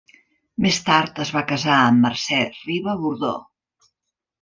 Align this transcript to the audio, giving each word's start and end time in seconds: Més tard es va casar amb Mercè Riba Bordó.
Més 0.65 0.79
tard 0.87 1.21
es 1.25 1.33
va 1.37 1.45
casar 1.53 1.77
amb 1.85 2.03
Mercè 2.09 2.43
Riba 2.59 3.01
Bordó. 3.07 3.35